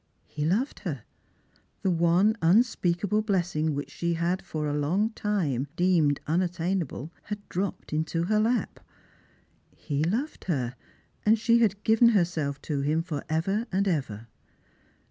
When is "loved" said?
0.45-0.79, 10.03-10.45